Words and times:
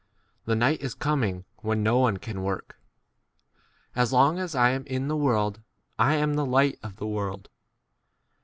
The 0.45 0.55
night 0.55 0.81
is 0.81 0.95
coming, 0.95 1.45
when 1.57 1.83
no 1.83 1.99
one 1.99 2.15
5 2.15 2.21
can 2.21 2.41
work. 2.41 2.75
As 3.95 4.11
long 4.11 4.39
as 4.39 4.55
I 4.55 4.69
am 4.71 4.83
in 4.87 5.07
the 5.09 5.15
world, 5.15 5.61
I 5.99 6.15
am 6.15 6.33
[the] 6.33 6.43
light 6.43 6.79
of 6.81 6.93
the 6.95 7.01
6 7.05 7.09
world. 7.09 7.49